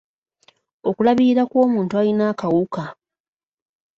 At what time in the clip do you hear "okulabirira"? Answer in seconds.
0.89-1.43